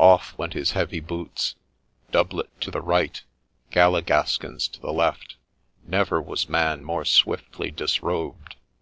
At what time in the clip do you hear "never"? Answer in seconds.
5.86-6.22